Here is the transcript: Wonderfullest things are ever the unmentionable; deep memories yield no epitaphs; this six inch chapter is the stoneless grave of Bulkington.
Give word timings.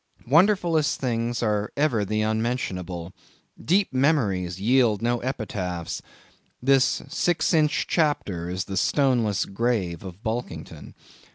Wonderfullest 0.27 0.97
things 0.97 1.43
are 1.43 1.71
ever 1.77 2.03
the 2.03 2.23
unmentionable; 2.23 3.13
deep 3.63 3.93
memories 3.93 4.59
yield 4.59 4.99
no 5.03 5.19
epitaphs; 5.21 6.01
this 6.59 7.03
six 7.07 7.53
inch 7.53 7.85
chapter 7.85 8.49
is 8.49 8.65
the 8.65 8.77
stoneless 8.77 9.45
grave 9.45 10.03
of 10.03 10.23
Bulkington. 10.23 10.95